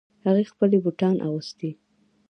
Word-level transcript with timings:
هغې 0.25 0.43
خپلې 0.51 0.77
بوټان 0.83 1.15
اغوستې 1.25 1.69